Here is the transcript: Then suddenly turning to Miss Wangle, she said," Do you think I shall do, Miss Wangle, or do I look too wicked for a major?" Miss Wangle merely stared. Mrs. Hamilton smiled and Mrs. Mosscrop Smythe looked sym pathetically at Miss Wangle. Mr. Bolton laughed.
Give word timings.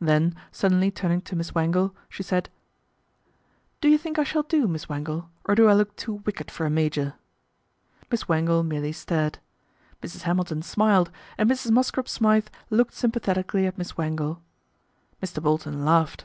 Then 0.00 0.34
suddenly 0.50 0.90
turning 0.90 1.20
to 1.20 1.36
Miss 1.36 1.54
Wangle, 1.54 1.94
she 2.08 2.22
said," 2.22 2.48
Do 3.82 3.90
you 3.90 3.98
think 3.98 4.18
I 4.18 4.24
shall 4.24 4.42
do, 4.44 4.66
Miss 4.66 4.88
Wangle, 4.88 5.28
or 5.44 5.54
do 5.54 5.68
I 5.68 5.74
look 5.74 5.94
too 5.96 6.22
wicked 6.24 6.50
for 6.50 6.64
a 6.64 6.70
major?" 6.70 7.12
Miss 8.10 8.26
Wangle 8.26 8.62
merely 8.62 8.92
stared. 8.92 9.38
Mrs. 10.02 10.22
Hamilton 10.22 10.62
smiled 10.62 11.10
and 11.36 11.50
Mrs. 11.50 11.72
Mosscrop 11.72 12.08
Smythe 12.08 12.46
looked 12.70 12.94
sym 12.94 13.10
pathetically 13.10 13.66
at 13.66 13.76
Miss 13.76 13.98
Wangle. 13.98 14.40
Mr. 15.22 15.42
Bolton 15.42 15.84
laughed. 15.84 16.24